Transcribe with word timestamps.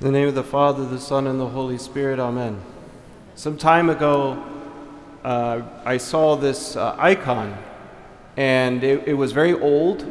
In 0.00 0.06
the 0.06 0.12
name 0.12 0.28
of 0.28 0.36
the 0.36 0.44
Father, 0.44 0.86
the 0.86 1.00
Son, 1.00 1.26
and 1.26 1.40
the 1.40 1.48
Holy 1.48 1.76
Spirit, 1.76 2.20
Amen. 2.20 2.62
Some 3.34 3.56
time 3.56 3.90
ago, 3.90 4.40
uh, 5.24 5.62
I 5.84 5.96
saw 5.96 6.36
this 6.36 6.76
uh, 6.76 6.94
icon, 6.96 7.58
and 8.36 8.84
it, 8.84 9.08
it 9.08 9.14
was 9.14 9.32
very 9.32 9.54
old. 9.54 10.06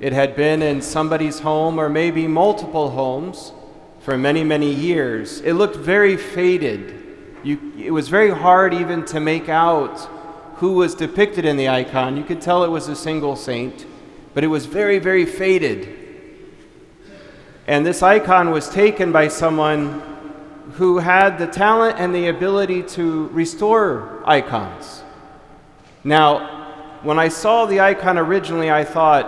It 0.00 0.14
had 0.14 0.36
been 0.36 0.62
in 0.62 0.80
somebody's 0.80 1.40
home, 1.40 1.78
or 1.78 1.90
maybe 1.90 2.26
multiple 2.26 2.88
homes, 2.88 3.52
for 4.00 4.16
many, 4.16 4.42
many 4.42 4.72
years. 4.72 5.42
It 5.42 5.52
looked 5.52 5.76
very 5.76 6.16
faded. 6.16 7.36
You, 7.42 7.74
it 7.76 7.90
was 7.90 8.08
very 8.08 8.30
hard 8.30 8.72
even 8.72 9.04
to 9.04 9.20
make 9.20 9.50
out 9.50 9.98
who 10.56 10.72
was 10.72 10.94
depicted 10.94 11.44
in 11.44 11.58
the 11.58 11.68
icon. 11.68 12.16
You 12.16 12.24
could 12.24 12.40
tell 12.40 12.64
it 12.64 12.70
was 12.70 12.88
a 12.88 12.96
single 12.96 13.36
saint, 13.36 13.84
but 14.32 14.44
it 14.44 14.46
was 14.46 14.64
very, 14.64 14.98
very 14.98 15.26
faded. 15.26 15.99
And 17.70 17.86
this 17.86 18.02
icon 18.02 18.50
was 18.50 18.68
taken 18.68 19.12
by 19.12 19.28
someone 19.28 20.02
who 20.72 20.98
had 20.98 21.38
the 21.38 21.46
talent 21.46 22.00
and 22.00 22.12
the 22.12 22.26
ability 22.26 22.82
to 22.98 23.28
restore 23.28 24.24
icons. 24.26 25.04
Now, 26.02 26.98
when 27.04 27.20
I 27.20 27.28
saw 27.28 27.66
the 27.66 27.78
icon 27.78 28.18
originally, 28.18 28.72
I 28.72 28.82
thought, 28.82 29.24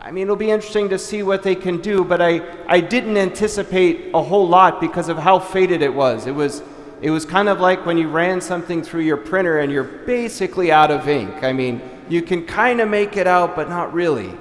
I 0.00 0.12
mean, 0.12 0.22
it'll 0.22 0.36
be 0.36 0.52
interesting 0.52 0.88
to 0.90 1.00
see 1.00 1.24
what 1.24 1.42
they 1.42 1.56
can 1.56 1.80
do, 1.80 2.04
but 2.04 2.22
I, 2.22 2.42
I 2.68 2.78
didn't 2.78 3.16
anticipate 3.16 4.12
a 4.14 4.22
whole 4.22 4.46
lot 4.46 4.80
because 4.80 5.08
of 5.08 5.18
how 5.18 5.40
faded 5.40 5.82
it 5.82 5.92
was. 5.92 6.28
It 6.28 6.34
was 6.36 6.62
it 7.02 7.10
was 7.10 7.24
kind 7.24 7.48
of 7.48 7.58
like 7.58 7.84
when 7.84 7.98
you 7.98 8.08
ran 8.08 8.40
something 8.40 8.84
through 8.84 9.02
your 9.02 9.16
printer 9.16 9.58
and 9.58 9.72
you're 9.72 9.82
basically 9.82 10.70
out 10.70 10.92
of 10.92 11.08
ink. 11.08 11.42
I 11.42 11.52
mean, 11.52 11.82
you 12.08 12.22
can 12.22 12.46
kind 12.46 12.80
of 12.80 12.88
make 12.88 13.16
it 13.16 13.26
out, 13.26 13.56
but 13.56 13.68
not 13.68 13.92
really. 13.92 14.32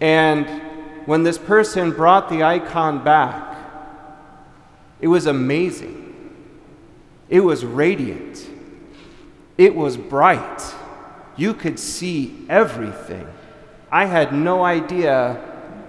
And 0.00 0.69
when 1.06 1.22
this 1.22 1.38
person 1.38 1.92
brought 1.92 2.28
the 2.28 2.42
icon 2.42 3.02
back, 3.02 3.56
it 5.00 5.08
was 5.08 5.26
amazing. 5.26 5.98
It 7.28 7.40
was 7.40 7.64
radiant. 7.64 8.46
It 9.56 9.74
was 9.74 9.96
bright. 9.96 10.74
You 11.36 11.54
could 11.54 11.78
see 11.78 12.44
everything. 12.48 13.26
I 13.90 14.06
had 14.06 14.32
no 14.32 14.64
idea 14.64 15.40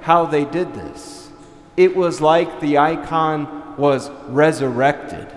how 0.01 0.25
they 0.25 0.45
did 0.45 0.73
this. 0.73 1.29
It 1.77 1.95
was 1.95 2.21
like 2.21 2.59
the 2.59 2.77
icon 2.77 3.75
was 3.77 4.09
resurrected 4.27 5.27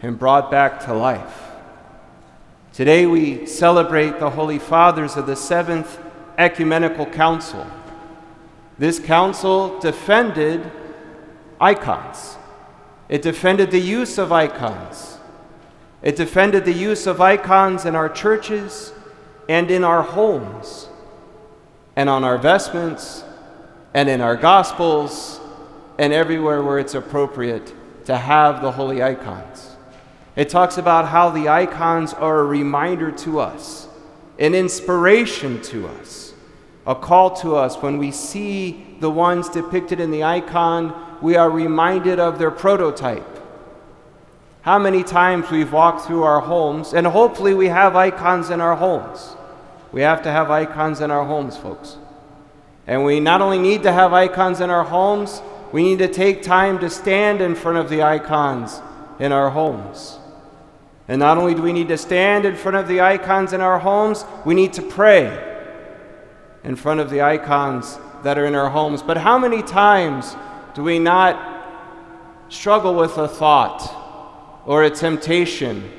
and 0.00 0.18
brought 0.18 0.50
back 0.50 0.80
to 0.84 0.94
life. 0.94 1.50
Today 2.72 3.06
we 3.06 3.46
celebrate 3.46 4.18
the 4.18 4.30
Holy 4.30 4.58
Fathers 4.58 5.16
of 5.16 5.26
the 5.26 5.36
Seventh 5.36 5.98
Ecumenical 6.38 7.06
Council. 7.06 7.66
This 8.78 8.98
council 8.98 9.78
defended 9.80 10.70
icons, 11.60 12.36
it 13.08 13.22
defended 13.22 13.70
the 13.70 13.80
use 13.80 14.18
of 14.18 14.32
icons, 14.32 15.18
it 16.02 16.16
defended 16.16 16.64
the 16.64 16.72
use 16.72 17.06
of 17.06 17.20
icons 17.20 17.84
in 17.84 17.94
our 17.94 18.08
churches 18.08 18.92
and 19.48 19.70
in 19.70 19.84
our 19.84 20.02
homes, 20.02 20.88
and 21.94 22.08
on 22.08 22.24
our 22.24 22.38
vestments, 22.38 23.24
and 23.94 24.08
in 24.08 24.20
our 24.20 24.36
gospels, 24.36 25.40
and 25.98 26.12
everywhere 26.12 26.62
where 26.62 26.78
it's 26.78 26.94
appropriate 26.94 27.74
to 28.06 28.16
have 28.16 28.62
the 28.62 28.72
holy 28.72 29.02
icons. 29.02 29.76
It 30.34 30.48
talks 30.48 30.78
about 30.78 31.08
how 31.08 31.30
the 31.30 31.48
icons 31.48 32.14
are 32.14 32.40
a 32.40 32.44
reminder 32.44 33.12
to 33.12 33.38
us, 33.38 33.86
an 34.38 34.54
inspiration 34.54 35.60
to 35.62 35.86
us, 35.88 36.31
a 36.86 36.94
call 36.94 37.30
to 37.36 37.56
us. 37.56 37.76
When 37.76 37.98
we 37.98 38.10
see 38.10 38.84
the 39.00 39.10
ones 39.10 39.48
depicted 39.48 40.00
in 40.00 40.10
the 40.10 40.24
icon, 40.24 40.94
we 41.20 41.36
are 41.36 41.50
reminded 41.50 42.18
of 42.18 42.38
their 42.38 42.50
prototype. 42.50 43.26
How 44.62 44.78
many 44.78 45.02
times 45.02 45.50
we've 45.50 45.72
walked 45.72 46.06
through 46.06 46.22
our 46.22 46.40
homes, 46.40 46.94
and 46.94 47.06
hopefully 47.06 47.54
we 47.54 47.68
have 47.68 47.96
icons 47.96 48.50
in 48.50 48.60
our 48.60 48.76
homes. 48.76 49.36
We 49.92 50.02
have 50.02 50.22
to 50.22 50.30
have 50.30 50.50
icons 50.50 51.00
in 51.00 51.10
our 51.10 51.24
homes, 51.24 51.56
folks. 51.56 51.96
And 52.86 53.04
we 53.04 53.20
not 53.20 53.40
only 53.40 53.58
need 53.58 53.82
to 53.84 53.92
have 53.92 54.12
icons 54.12 54.60
in 54.60 54.70
our 54.70 54.84
homes, 54.84 55.42
we 55.72 55.82
need 55.82 55.98
to 55.98 56.08
take 56.08 56.42
time 56.42 56.78
to 56.80 56.90
stand 56.90 57.40
in 57.40 57.54
front 57.54 57.78
of 57.78 57.88
the 57.88 58.02
icons 58.02 58.80
in 59.18 59.32
our 59.32 59.50
homes. 59.50 60.18
And 61.08 61.18
not 61.18 61.38
only 61.38 61.54
do 61.54 61.62
we 61.62 61.72
need 61.72 61.88
to 61.88 61.98
stand 61.98 62.44
in 62.44 62.56
front 62.56 62.76
of 62.76 62.88
the 62.88 63.00
icons 63.00 63.52
in 63.52 63.60
our 63.60 63.78
homes, 63.78 64.24
we 64.44 64.54
need 64.54 64.72
to 64.74 64.82
pray 64.82 65.51
in 66.64 66.76
front 66.76 67.00
of 67.00 67.10
the 67.10 67.22
icons 67.22 67.98
that 68.22 68.38
are 68.38 68.46
in 68.46 68.54
our 68.54 68.70
homes. 68.70 69.02
But 69.02 69.16
how 69.16 69.38
many 69.38 69.62
times 69.62 70.36
do 70.74 70.82
we 70.82 70.98
not 70.98 71.64
struggle 72.48 72.94
with 72.94 73.18
a 73.18 73.28
thought 73.28 74.62
or 74.66 74.84
a 74.84 74.90
temptation 74.90 75.90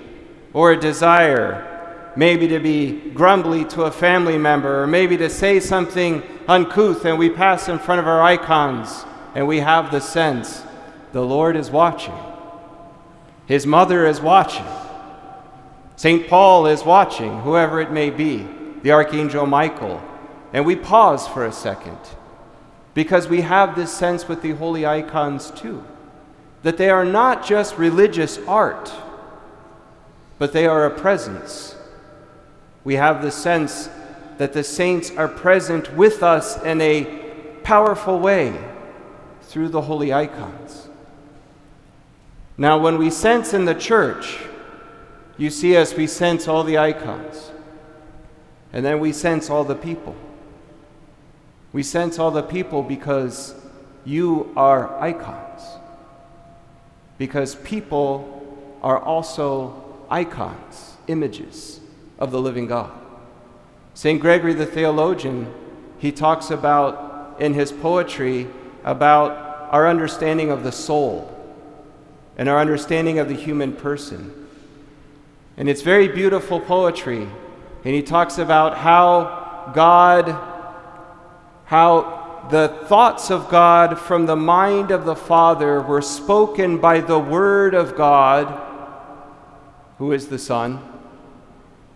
or 0.53 0.71
a 0.71 0.79
desire? 0.79 1.69
Maybe 2.15 2.47
to 2.49 2.59
be 2.59 3.11
grumbly 3.11 3.65
to 3.65 3.83
a 3.83 3.91
family 3.91 4.37
member, 4.37 4.83
or 4.83 4.87
maybe 4.87 5.17
to 5.17 5.29
say 5.29 5.59
something 5.59 6.21
uncouth, 6.47 7.05
and 7.05 7.17
we 7.17 7.29
pass 7.29 7.67
in 7.69 7.79
front 7.79 7.99
of 7.99 8.07
our 8.07 8.21
icons 8.21 9.03
and 9.35 9.47
we 9.47 9.59
have 9.59 9.91
the 9.91 9.99
sense 9.99 10.63
the 11.11 11.21
Lord 11.21 11.55
is 11.55 11.69
watching. 11.69 12.15
His 13.45 13.65
mother 13.65 14.05
is 14.05 14.21
watching. 14.21 14.65
St. 15.95 16.27
Paul 16.27 16.65
is 16.65 16.83
watching, 16.83 17.41
whoever 17.41 17.81
it 17.81 17.91
may 17.91 18.09
be, 18.09 18.47
the 18.81 18.91
Archangel 18.91 19.45
Michael. 19.45 20.01
And 20.53 20.65
we 20.65 20.75
pause 20.75 21.27
for 21.27 21.45
a 21.45 21.51
second 21.51 21.97
because 22.93 23.27
we 23.27 23.41
have 23.41 23.75
this 23.75 23.91
sense 23.91 24.27
with 24.27 24.43
the 24.43 24.51
holy 24.51 24.85
icons 24.85 25.51
too 25.51 25.83
that 26.61 26.77
they 26.77 26.89
are 26.89 27.03
not 27.03 27.45
just 27.45 27.77
religious 27.77 28.39
art, 28.47 28.91
but 30.37 30.53
they 30.53 30.65
are 30.65 30.85
a 30.85 30.89
presence. 30.89 31.75
We 32.85 32.95
have 32.95 33.21
the 33.21 33.31
sense 33.31 33.89
that 34.37 34.53
the 34.53 34.63
saints 34.63 35.11
are 35.11 35.27
present 35.27 35.93
with 35.93 36.23
us 36.23 36.61
in 36.63 36.79
a 36.79 37.03
powerful 37.63 38.19
way 38.19 38.57
through 39.41 39.69
the 39.69 39.81
holy 39.81 40.13
icons. 40.13 40.87
Now, 42.57 42.77
when 42.77 42.97
we 42.97 43.09
cense 43.09 43.53
in 43.53 43.65
the 43.65 43.75
church, 43.75 44.39
you 45.37 45.49
see 45.49 45.75
us, 45.75 45.95
we 45.95 46.07
cense 46.07 46.47
all 46.47 46.63
the 46.63 46.77
icons. 46.77 47.51
And 48.71 48.85
then 48.85 48.99
we 48.99 49.11
cense 49.11 49.49
all 49.49 49.63
the 49.63 49.75
people. 49.75 50.15
We 51.73 51.83
cense 51.83 52.19
all 52.19 52.31
the 52.31 52.43
people 52.43 52.83
because 52.83 53.55
you 54.05 54.53
are 54.55 54.99
icons. 55.01 55.61
Because 57.17 57.55
people 57.55 58.39
are 58.81 58.99
also 58.99 59.83
icons, 60.09 60.93
images 61.07 61.79
of 62.19 62.31
the 62.31 62.39
living 62.39 62.67
God. 62.67 62.91
St. 63.95 64.19
Gregory 64.19 64.53
the 64.53 64.65
theologian, 64.65 65.53
he 65.97 66.11
talks 66.11 66.51
about 66.51 67.35
in 67.39 67.53
his 67.53 67.71
poetry 67.71 68.47
about 68.83 69.69
our 69.71 69.87
understanding 69.87 70.51
of 70.51 70.63
the 70.63 70.71
soul 70.71 71.29
and 72.37 72.49
our 72.49 72.59
understanding 72.59 73.19
of 73.19 73.27
the 73.27 73.35
human 73.35 73.73
person. 73.73 74.47
And 75.57 75.69
it's 75.69 75.81
very 75.81 76.07
beautiful 76.07 76.59
poetry. 76.59 77.21
And 77.85 77.93
he 77.93 78.01
talks 78.01 78.37
about 78.37 78.77
how 78.77 79.71
God, 79.73 80.52
how 81.65 82.47
the 82.49 82.67
thoughts 82.87 83.31
of 83.31 83.49
God 83.49 83.97
from 83.97 84.25
the 84.25 84.35
mind 84.35 84.91
of 84.91 85.05
the 85.05 85.15
Father 85.15 85.81
were 85.81 86.01
spoken 86.01 86.77
by 86.77 86.99
the 86.99 87.19
Word 87.19 87.73
of 87.73 87.95
God, 87.95 88.61
who 89.97 90.11
is 90.11 90.27
the 90.27 90.39
Son, 90.39 90.81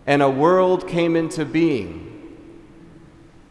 and 0.06 0.22
a 0.22 0.30
world 0.30 0.88
came 0.88 1.16
into 1.16 1.44
being. 1.44 2.04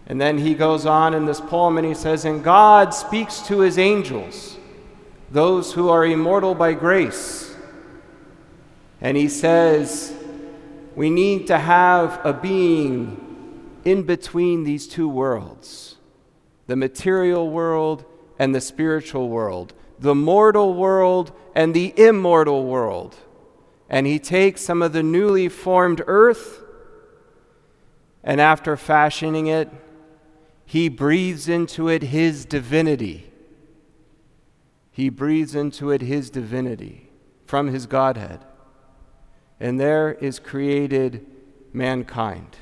And 0.08 0.20
then 0.20 0.38
he 0.38 0.56
goes 0.56 0.86
on 0.86 1.14
in 1.14 1.26
this 1.26 1.42
poem 1.42 1.78
and 1.78 1.86
he 1.86 1.94
says, 1.94 2.26
And 2.26 2.44
God 2.44 2.94
speaks 2.94 3.42
to 3.48 3.60
his 3.60 3.78
angels, 3.78 4.58
those 5.30 5.74
who 5.74 5.90
are 5.90 6.06
immortal 6.06 6.56
by 6.56 6.74
grace 6.74 7.48
and 9.02 9.16
he 9.16 9.30
says, 9.30 10.14
we 10.96 11.10
need 11.10 11.48
to 11.48 11.58
have 11.58 12.20
a 12.26 12.34
being 12.34 13.24
in 13.86 14.04
between 14.04 14.64
these 14.64 14.88
two 14.88 15.08
worlds 15.08 15.97
the 16.68 16.76
material 16.76 17.50
world 17.50 18.06
and 18.38 18.54
the 18.54 18.62
spiritual 18.62 19.30
world, 19.30 19.74
the 20.00 20.16
mortal 20.16 20.74
world 20.74 21.32
and 21.56 21.74
the 21.74 21.94
immortal 21.98 22.66
world. 22.66 23.16
And 23.90 24.06
he 24.06 24.20
takes 24.20 24.62
some 24.62 24.82
of 24.82 24.94
the 24.94 25.04
newly 25.04 25.50
formed 25.50 26.02
earth, 26.08 26.62
and 28.24 28.40
after 28.42 28.76
fashioning 28.78 29.48
it, 29.48 29.70
he 30.66 30.90
breathes 30.90 31.48
into 31.48 31.88
it 31.88 32.04
his 32.04 32.46
divinity. 32.46 33.32
He 34.92 35.10
breathes 35.10 35.56
into 35.56 35.92
it 35.92 36.02
his 36.02 36.30
divinity 36.30 37.10
from 37.46 37.68
his 37.68 37.86
Godhead 37.86 38.44
and 39.60 39.80
there 39.80 40.14
is 40.14 40.40
created 40.40 41.26
mankind, 41.74 42.58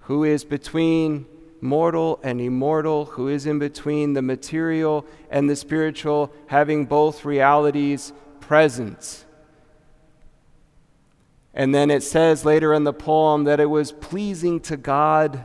who 0.00 0.24
is 0.24 0.44
between 0.44 1.26
mortal 1.62 2.20
and 2.22 2.40
immortal, 2.40 3.06
who 3.06 3.28
is 3.28 3.46
in 3.46 3.58
between 3.58 4.12
the 4.12 4.20
material 4.20 5.06
and 5.30 5.48
the 5.48 5.56
spiritual, 5.56 6.32
having 6.48 6.84
both 6.84 7.24
realities 7.24 8.12
present. 8.40 9.24
And 11.54 11.74
then 11.74 11.90
it 11.90 12.02
says 12.02 12.44
later 12.44 12.74
in 12.74 12.84
the 12.84 12.92
poem 12.92 13.44
that 13.44 13.60
it 13.60 13.70
was 13.70 13.92
pleasing 13.92 14.60
to 14.60 14.76
God 14.76 15.44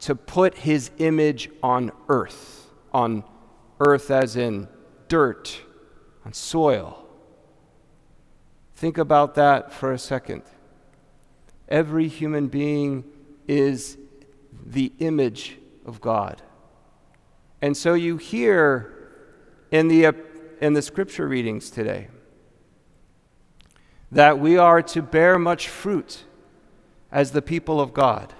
to 0.00 0.14
put 0.14 0.58
his 0.58 0.90
image 0.98 1.50
on 1.62 1.90
earth, 2.08 2.70
on 2.92 3.24
earth 3.80 4.10
as 4.10 4.36
in 4.36 4.68
dirt, 5.08 5.62
on 6.24 6.32
soil. 6.32 7.06
Think 8.76 8.98
about 8.98 9.34
that 9.34 9.72
for 9.72 9.92
a 9.92 9.98
second. 9.98 10.42
Every 11.68 12.06
human 12.06 12.48
being 12.48 13.04
is 13.48 13.96
the 14.64 14.92
image 14.98 15.58
of 15.84 16.00
God. 16.00 16.42
And 17.60 17.76
so 17.76 17.94
you 17.94 18.16
hear 18.16 18.94
in 19.70 19.88
the, 19.88 20.14
in 20.60 20.74
the 20.74 20.82
scripture 20.82 21.28
readings 21.28 21.70
today 21.70 22.08
that 24.10 24.38
we 24.38 24.56
are 24.56 24.80
to 24.80 25.02
bear 25.02 25.38
much 25.38 25.68
fruit 25.68 26.24
as 27.10 27.32
the 27.32 27.42
people 27.42 27.80
of 27.80 27.92
God, 27.92 28.32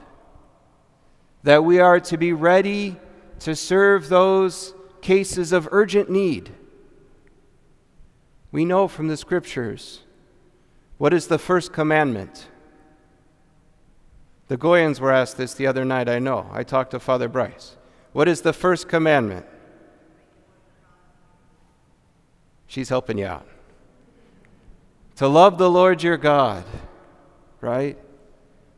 that 1.42 1.64
we 1.64 1.80
are 1.80 2.00
to 2.00 2.16
be 2.16 2.32
ready 2.32 2.96
to 3.40 3.54
serve 3.54 4.08
those 4.08 4.74
cases 5.00 5.52
of 5.52 5.68
urgent 5.70 6.08
need. 6.08 6.52
We 8.52 8.64
know 8.64 8.88
from 8.88 9.08
the 9.08 9.16
scriptures 9.16 10.00
what 10.96 11.12
is 11.12 11.26
the 11.26 11.38
first 11.38 11.72
commandment? 11.72 12.46
The 14.48 14.58
Goyans 14.58 15.00
were 15.00 15.10
asked 15.10 15.36
this 15.36 15.54
the 15.54 15.66
other 15.66 15.84
night, 15.84 16.08
I 16.08 16.18
know. 16.18 16.48
I 16.52 16.62
talked 16.64 16.90
to 16.90 17.00
Father 17.00 17.28
Bryce. 17.28 17.76
What 18.12 18.28
is 18.28 18.42
the 18.42 18.52
first 18.52 18.88
commandment? 18.88 19.46
She's 22.66 22.88
helping 22.88 23.18
you 23.18 23.26
out. 23.26 23.46
To 25.16 25.28
love 25.28 25.58
the 25.58 25.70
Lord 25.70 26.02
your 26.02 26.16
God, 26.16 26.64
right? 27.60 27.96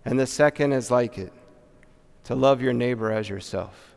And 0.05 0.21
the 0.21 0.27
second 0.27 0.73
is 0.73 0.91
like 0.91 1.19
it 1.19 1.33
to 2.25 2.35
love 2.35 2.61
your 2.61 2.73
neighbor 2.73 3.11
as 3.11 3.29
yourself. 3.29 3.95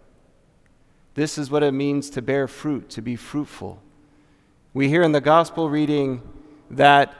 This 1.16 1.38
is 1.38 1.52
what 1.52 1.64
it 1.64 1.72
means 1.72 2.10
to 2.12 2.22
bear 2.22 2.48
fruit, 2.48 2.90
to 2.92 3.02
be 3.02 3.16
fruitful. 3.16 3.82
We 4.74 4.88
hear 4.88 5.02
in 5.02 5.12
the 5.12 5.22
gospel 5.22 5.70
reading 5.70 6.22
that 6.70 7.14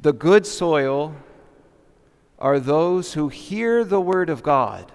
the 0.00 0.12
good 0.12 0.46
soil 0.46 1.14
are 2.38 2.60
those 2.60 3.14
who 3.14 3.28
hear 3.28 3.84
the 3.84 4.00
word 4.00 4.28
of 4.28 4.42
God 4.42 4.92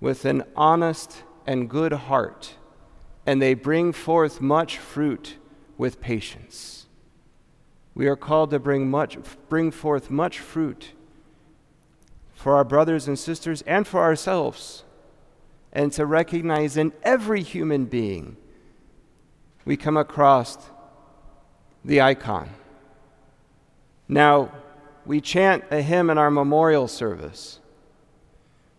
with 0.00 0.24
an 0.24 0.42
honest 0.54 1.22
and 1.46 1.68
good 1.68 1.92
heart, 1.92 2.54
and 3.26 3.40
they 3.40 3.54
bring 3.54 3.92
forth 3.92 4.40
much 4.40 4.78
fruit 4.78 5.36
with 5.78 6.00
patience. 6.00 6.86
We 7.94 8.06
are 8.06 8.16
called 8.16 8.50
to 8.50 8.58
bring, 8.58 8.90
much, 8.90 9.18
bring 9.48 9.70
forth 9.70 10.10
much 10.10 10.38
fruit 10.38 10.92
for 12.34 12.54
our 12.54 12.64
brothers 12.64 13.06
and 13.08 13.18
sisters 13.18 13.62
and 13.62 13.86
for 13.86 14.00
ourselves, 14.00 14.84
and 15.72 15.92
to 15.92 16.06
recognize 16.06 16.76
in 16.76 16.92
every 17.02 17.42
human 17.42 17.84
being 17.84 18.36
we 19.64 19.76
come 19.76 19.96
across 19.96 20.58
the 21.84 22.00
icon. 22.00 22.50
Now, 24.08 24.50
we 25.10 25.20
chant 25.20 25.64
a 25.72 25.82
hymn 25.82 26.08
in 26.08 26.18
our 26.18 26.30
memorial 26.30 26.86
service. 26.86 27.58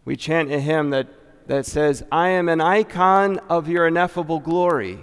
We 0.05 0.15
chant 0.15 0.49
a 0.49 0.61
hymn 0.61 0.91
that, 0.91 1.07
that 1.47 1.65
says, 1.65 2.05
I 2.09 2.29
am 2.29 2.47
an 2.47 2.61
icon 2.61 3.39
of 3.49 3.67
your 3.67 3.85
ineffable 3.85 4.39
glory, 4.39 4.99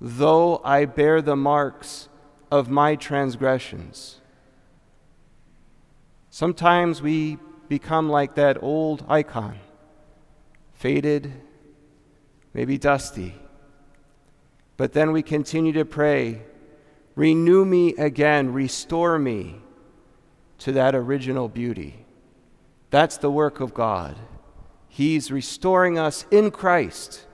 though 0.00 0.60
I 0.64 0.84
bear 0.84 1.20
the 1.20 1.34
marks 1.34 2.08
of 2.52 2.70
my 2.70 2.94
transgressions. 2.94 4.20
Sometimes 6.30 7.02
we 7.02 7.38
become 7.68 8.08
like 8.08 8.36
that 8.36 8.62
old 8.62 9.04
icon, 9.08 9.58
faded, 10.72 11.32
maybe 12.54 12.78
dusty. 12.78 13.34
But 14.76 14.92
then 14.92 15.10
we 15.10 15.22
continue 15.24 15.72
to 15.72 15.84
pray, 15.84 16.42
renew 17.16 17.64
me 17.64 17.96
again, 17.96 18.52
restore 18.52 19.18
me 19.18 19.62
to 20.58 20.72
that 20.72 20.94
original 20.94 21.48
beauty. 21.48 22.06
That's 22.90 23.18
the 23.18 23.30
work 23.30 23.60
of 23.60 23.74
God. 23.74 24.16
He's 24.88 25.30
restoring 25.30 25.98
us 25.98 26.24
in 26.30 26.50
Christ 26.50 27.26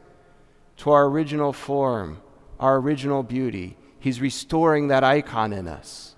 to 0.79 0.91
our 0.91 1.07
original 1.07 1.53
form, 1.53 2.21
our 2.59 2.79
original 2.79 3.23
beauty. 3.23 3.77
He's 4.01 4.21
restoring 4.21 4.89
that 4.89 5.05
icon 5.05 5.53
in 5.53 5.69
us. 5.69 6.17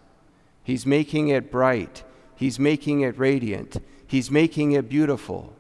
He's 0.62 0.87
making 0.87 1.29
it 1.29 1.51
bright. 1.51 2.03
He's 2.35 2.59
making 2.59 3.03
it 3.03 3.19
radiant. 3.19 3.77
He's 4.06 4.31
making 4.31 4.73
it 4.73 4.89
beautiful. 4.89 5.55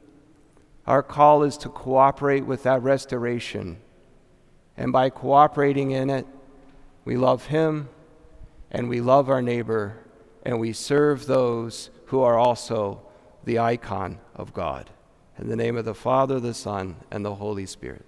Our 0.86 1.02
call 1.02 1.42
is 1.42 1.58
to 1.58 1.68
cooperate 1.68 2.46
with 2.46 2.62
that 2.62 2.82
restoration. 2.82 3.78
And 4.76 4.92
by 4.92 5.10
cooperating 5.10 5.90
in 5.90 6.08
it, 6.08 6.26
we 7.04 7.16
love 7.16 7.46
Him 7.46 7.88
and 8.70 8.88
we 8.88 9.00
love 9.00 9.28
our 9.28 9.42
neighbor 9.42 9.98
and 10.44 10.60
we 10.60 10.72
serve 10.72 11.26
those 11.26 11.90
who 12.06 12.20
are 12.20 12.38
also 12.38 13.00
the 13.44 13.58
icon 13.58 14.18
of 14.34 14.52
God. 14.52 14.90
In 15.38 15.48
the 15.48 15.56
name 15.56 15.76
of 15.76 15.84
the 15.84 15.94
Father, 15.94 16.38
the 16.38 16.54
Son, 16.54 16.96
and 17.10 17.24
the 17.24 17.36
Holy 17.36 17.66
Spirit. 17.66 18.04